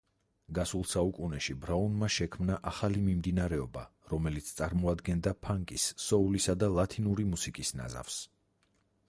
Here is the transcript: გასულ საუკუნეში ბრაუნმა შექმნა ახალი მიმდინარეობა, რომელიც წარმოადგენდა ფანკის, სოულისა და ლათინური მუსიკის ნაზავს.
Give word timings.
გასულ 0.57 0.85
საუკუნეში 0.91 1.53
ბრაუნმა 1.65 2.09
შექმნა 2.15 2.55
ახალი 2.71 3.03
მიმდინარეობა, 3.09 3.85
რომელიც 4.15 4.49
წარმოადგენდა 4.61 5.35
ფანკის, 5.45 5.87
სოულისა 6.07 6.59
და 6.65 6.73
ლათინური 6.81 7.29
მუსიკის 7.37 7.75
ნაზავს. 7.83 8.19